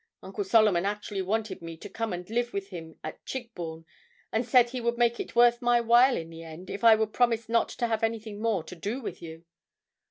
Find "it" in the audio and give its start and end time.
5.19-5.35